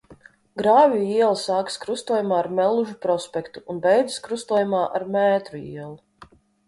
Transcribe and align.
Grāvju 0.59 1.01
iela 1.15 1.35
sākas 1.41 1.75
krustojumā 1.83 2.35
ar 2.43 2.49
Mellužu 2.61 2.95
prospektu 3.07 3.63
un 3.75 3.83
beidzas 3.85 4.17
krustojumā 4.29 4.81
ar 5.01 5.07
Mētru 5.17 5.63
ielu. 5.75 6.35